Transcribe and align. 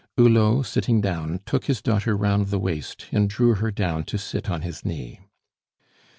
Hulot, 0.17 0.65
sitting 0.65 0.99
down, 0.99 1.41
took 1.45 1.65
his 1.65 1.79
daughter 1.79 2.17
round 2.17 2.47
the 2.47 2.57
waist, 2.57 3.05
and 3.11 3.29
drew 3.29 3.53
her 3.53 3.69
down 3.69 4.03
to 4.05 4.17
sit 4.17 4.49
on 4.49 4.63
his 4.63 4.83
knee. 4.83 5.19